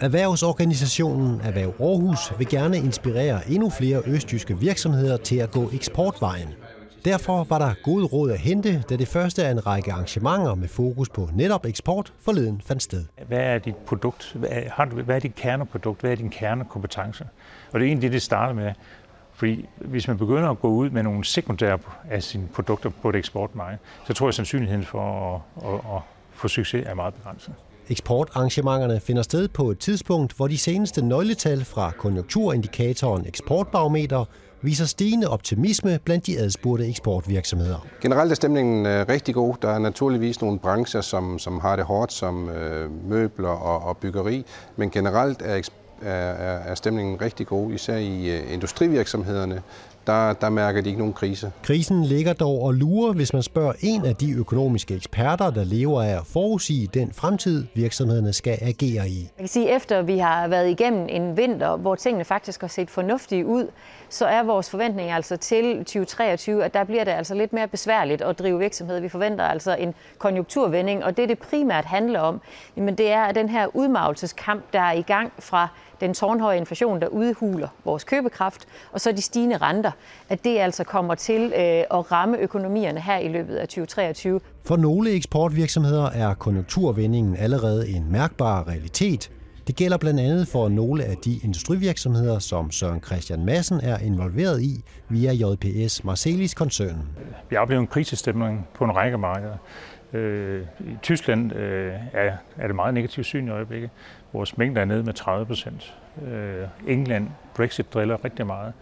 Erhvervsorganisationen 0.00 1.40
Erhverv 1.40 1.74
Aarhus 1.80 2.32
vil 2.38 2.48
gerne 2.48 2.76
inspirere 2.76 3.50
endnu 3.50 3.70
flere 3.70 4.02
østjyske 4.06 4.58
virksomheder 4.58 5.16
til 5.16 5.36
at 5.36 5.50
gå 5.50 5.70
eksportvejen. 5.72 6.48
Derfor 7.04 7.44
var 7.44 7.58
der 7.58 7.74
gode 7.84 8.04
råd 8.04 8.30
at 8.30 8.38
hente, 8.38 8.82
da 8.90 8.96
det 8.96 9.08
første 9.08 9.44
af 9.44 9.50
en 9.50 9.66
række 9.66 9.92
arrangementer 9.92 10.54
med 10.54 10.68
fokus 10.68 11.08
på 11.08 11.28
netop 11.34 11.66
eksport 11.66 12.12
forleden 12.20 12.62
fandt 12.66 12.82
sted. 12.82 13.04
Hvad 13.28 13.38
er 13.38 13.58
dit 13.58 13.76
produkt? 13.76 14.32
Hvad 14.34 14.48
er, 14.52 14.70
har 14.70 14.84
du, 14.84 15.02
hvad 15.02 15.16
er 15.16 15.20
dit 15.20 15.34
kerneprodukt? 15.34 16.00
Hvad 16.00 16.10
er 16.10 16.16
din 16.16 16.30
kernekompetence? 16.30 17.24
Og 17.72 17.80
det 17.80 17.86
er 17.86 17.88
egentlig 17.88 18.02
det, 18.02 18.12
det 18.12 18.22
starter 18.22 18.54
med. 18.54 18.72
Fordi 19.32 19.68
hvis 19.76 20.08
man 20.08 20.18
begynder 20.18 20.50
at 20.50 20.60
gå 20.60 20.68
ud 20.68 20.90
med 20.90 21.02
nogle 21.02 21.24
sekundære 21.24 21.78
af 22.10 22.22
sine 22.22 22.48
produkter 22.54 22.90
på 23.02 23.08
et 23.08 23.16
eksportmarked, 23.16 23.78
så 24.06 24.12
tror 24.12 24.26
jeg, 24.26 24.34
sandsynligheden 24.34 24.84
for 24.84 25.34
at, 25.34 25.68
at, 25.68 25.74
at 25.74 26.02
få 26.40 26.48
succes 26.48 26.86
er 26.86 26.94
meget 26.94 27.14
begrænset. 27.14 27.54
Eksportarrangementerne 27.88 29.00
finder 29.00 29.22
sted 29.22 29.48
på 29.48 29.70
et 29.70 29.78
tidspunkt, 29.78 30.32
hvor 30.32 30.46
de 30.46 30.58
seneste 30.58 31.04
nøgletal 31.04 31.64
fra 31.64 31.90
konjunkturindikatoren 31.98 33.26
Eksportbarometer 33.26 34.24
viser 34.62 34.84
stigende 34.84 35.28
optimisme 35.28 35.98
blandt 36.04 36.26
de 36.26 36.38
adspurgte 36.38 36.88
eksportvirksomheder. 36.88 37.86
Generelt 38.00 38.30
er 38.30 38.34
stemningen 38.34 38.86
øh, 38.86 39.08
rigtig 39.08 39.34
god. 39.34 39.54
Der 39.62 39.68
er 39.68 39.78
naturligvis 39.78 40.40
nogle 40.40 40.58
brancher, 40.58 41.00
som, 41.00 41.38
som 41.38 41.60
har 41.60 41.76
det 41.76 41.84
hårdt, 41.84 42.12
som 42.12 42.48
øh, 42.48 43.08
møbler 43.08 43.48
og, 43.48 43.88
og 43.88 43.96
byggeri, 43.96 44.44
men 44.76 44.90
generelt 44.90 45.42
er, 45.44 45.62
er, 46.02 46.12
er 46.70 46.74
stemningen 46.74 47.20
rigtig 47.20 47.46
god, 47.46 47.72
især 47.72 47.96
i 47.96 48.38
øh, 48.38 48.52
industrivirksomhederne, 48.52 49.62
der, 50.10 50.32
der 50.32 50.50
mærker 50.50 50.80
de 50.80 50.88
ikke 50.88 50.98
nogen 50.98 51.14
krise. 51.14 51.52
Krisen 51.62 52.04
ligger 52.04 52.32
dog 52.32 52.62
og 52.62 52.74
lurer, 52.74 53.12
hvis 53.12 53.32
man 53.32 53.42
spørger 53.42 53.72
en 53.80 54.04
af 54.04 54.16
de 54.16 54.32
økonomiske 54.32 54.94
eksperter, 54.94 55.50
der 55.50 55.64
lever 55.64 56.02
af 56.02 56.16
at 56.16 56.26
forudsige 56.26 56.86
den 56.94 57.12
fremtid, 57.12 57.66
virksomhederne 57.74 58.32
skal 58.32 58.58
agere 58.60 59.08
i. 59.08 59.20
Jeg 59.20 59.30
kan 59.38 59.48
sige, 59.48 59.76
efter 59.76 60.02
vi 60.02 60.18
har 60.18 60.48
været 60.48 60.70
igennem 60.70 61.06
en 61.08 61.36
vinter, 61.36 61.76
hvor 61.76 61.94
tingene 61.94 62.24
faktisk 62.24 62.60
har 62.60 62.68
set 62.68 62.90
fornuftige 62.90 63.46
ud, 63.46 63.66
så 64.08 64.26
er 64.26 64.42
vores 64.42 64.70
forventning 64.70 65.10
altså 65.10 65.36
til 65.36 65.78
2023, 65.78 66.64
at 66.64 66.74
der 66.74 66.84
bliver 66.84 67.04
det 67.04 67.10
altså 67.10 67.34
lidt 67.34 67.52
mere 67.52 67.68
besværligt 67.68 68.22
at 68.22 68.38
drive 68.38 68.58
virksomhed. 68.58 69.00
Vi 69.00 69.08
forventer 69.08 69.44
altså 69.44 69.76
en 69.76 69.94
konjunkturvending, 70.18 71.04
og 71.04 71.16
det 71.16 71.28
det 71.28 71.38
primært 71.38 71.84
handler 71.84 72.20
om, 72.20 72.40
jamen 72.76 72.94
det 72.94 73.12
er 73.12 73.32
den 73.32 73.48
her 73.48 73.76
udmavelseskamp, 73.76 74.72
der 74.72 74.80
er 74.80 74.92
i 74.92 75.02
gang 75.02 75.32
fra 75.38 75.68
den 76.00 76.14
tårnhøje 76.14 76.56
inflation, 76.56 77.00
der 77.00 77.06
udhuler 77.06 77.68
vores 77.84 78.04
købekraft, 78.04 78.66
og 78.92 79.00
så 79.00 79.12
de 79.12 79.22
stigende 79.22 79.56
renter, 79.56 79.90
at 80.28 80.44
det 80.44 80.58
altså 80.58 80.84
kommer 80.84 81.14
til 81.14 81.42
øh, 81.42 81.98
at 81.98 82.12
ramme 82.12 82.38
økonomierne 82.38 83.00
her 83.00 83.18
i 83.18 83.28
løbet 83.28 83.56
af 83.56 83.68
2023. 83.68 84.40
For 84.64 84.76
nogle 84.76 85.10
eksportvirksomheder 85.10 86.10
er 86.10 86.34
konjunkturvendingen 86.34 87.36
allerede 87.36 87.88
en 87.88 88.12
mærkbar 88.12 88.68
realitet. 88.68 89.30
Det 89.66 89.76
gælder 89.76 89.96
blandt 89.96 90.20
andet 90.20 90.48
for 90.48 90.68
nogle 90.68 91.04
af 91.04 91.16
de 91.16 91.40
industrivirksomheder, 91.44 92.38
som 92.38 92.70
Søren 92.70 93.02
Christian 93.02 93.44
Madsen 93.44 93.80
er 93.82 93.98
involveret 93.98 94.62
i 94.62 94.84
via 95.08 95.32
JPS 95.32 96.04
Marcelis-koncernen. 96.04 97.08
Vi 97.48 97.56
har 97.56 97.62
oplevet 97.62 97.80
en 97.80 97.86
krisestemning 97.86 98.68
på 98.74 98.84
en 98.84 98.96
række 98.96 99.18
markeder. 99.18 99.56
Øh, 100.12 100.66
I 100.80 100.96
Tyskland 101.02 101.52
øh, 101.52 101.94
er, 102.12 102.32
er 102.56 102.66
det 102.66 102.76
meget 102.76 102.94
negativt 102.94 103.26
syn 103.26 103.46
i 103.46 103.50
øjeblikket. 103.50 103.90
Vores 104.32 104.58
mængde 104.58 104.80
er 104.80 104.84
nede 104.84 105.02
med 105.02 105.12
30 105.14 105.46
procent. 105.46 105.94
Øh, 106.26 106.66
England, 106.86 107.28
Brexit 107.56 107.94
driller 107.94 108.24
rigtig 108.24 108.46
meget. 108.46 108.72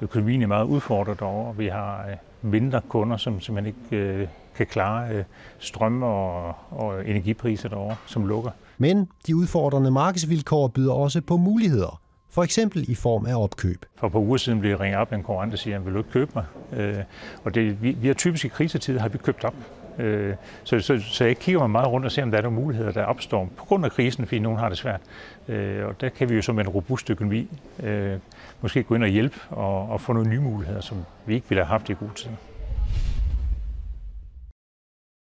Økonomien 0.00 0.42
er 0.42 0.46
meget 0.46 0.64
udfordret 0.64 1.22
over. 1.22 1.52
Vi 1.52 1.66
har 1.66 2.06
øh, 2.10 2.16
mindre 2.50 2.80
kunder, 2.88 3.16
som 3.16 3.40
simpelthen 3.40 3.74
ikke 3.74 4.04
øh, 4.04 4.28
kan 4.56 4.66
klare 4.66 5.14
øh, 5.14 5.24
strøm 5.58 6.02
og, 6.02 6.54
og 6.70 7.08
energipriser 7.08 7.68
derovre, 7.68 7.96
som 8.06 8.26
lukker. 8.26 8.50
Men 8.78 9.08
de 9.26 9.36
udfordrende 9.36 9.90
markedsvilkår 9.90 10.68
byder 10.68 10.92
også 10.92 11.20
på 11.20 11.36
muligheder. 11.36 12.00
For 12.30 12.42
eksempel 12.42 12.90
i 12.90 12.94
form 12.94 13.26
af 13.26 13.42
opkøb. 13.42 13.84
For 13.96 14.08
på 14.08 14.18
uger 14.18 14.36
siden 14.36 14.60
blev 14.60 14.70
jeg 14.70 14.80
ringet 14.80 15.00
op 15.00 15.12
af 15.12 15.16
en 15.16 15.22
konkurrent, 15.22 15.52
der 15.52 15.58
siger, 15.58 15.78
vil 15.78 15.96
ikke 15.96 16.10
købe 16.10 16.30
mig? 16.34 16.44
Øh, 16.76 16.96
og 17.44 17.54
det, 17.54 17.82
vi, 17.82 17.90
vi 17.90 18.06
har 18.06 18.14
typisk 18.14 18.44
i 18.44 18.48
krisetider 18.48 19.00
har 19.00 19.08
vi 19.08 19.18
købt 19.18 19.44
op. 19.44 19.54
Øh, 19.98 20.34
så, 20.64 20.80
så, 20.80 20.98
så 20.98 21.24
jeg 21.24 21.36
kigger 21.36 21.60
mig 21.60 21.70
meget 21.70 21.88
rundt 21.88 22.06
og 22.06 22.12
ser, 22.12 22.22
om 22.22 22.30
der 22.30 22.38
er 22.38 22.42
nogle 22.42 22.60
muligheder, 22.60 22.92
der 22.92 23.04
opstår 23.04 23.48
på 23.56 23.64
grund 23.64 23.84
af 23.84 23.90
krisen, 23.90 24.26
fordi 24.26 24.38
nogen 24.38 24.58
har 24.58 24.68
det 24.68 24.78
svært. 24.78 25.00
Øh, 25.48 25.86
og 25.86 26.00
der 26.00 26.08
kan 26.08 26.28
vi 26.28 26.34
jo 26.34 26.42
som 26.42 26.58
en 26.58 26.68
robust 26.68 27.10
økonomi 27.10 27.48
øh, 27.82 28.16
måske 28.60 28.82
gå 28.82 28.94
ind 28.94 29.02
og 29.02 29.08
hjælpe 29.08 29.36
og, 29.50 29.88
og 29.88 30.00
få 30.00 30.12
nogle 30.12 30.30
nye 30.30 30.40
muligheder, 30.40 30.80
som 30.80 31.04
vi 31.26 31.34
ikke 31.34 31.48
ville 31.48 31.64
have 31.64 31.70
haft 31.70 31.88
i 31.88 31.92
god 31.92 32.10
tid. 32.14 32.30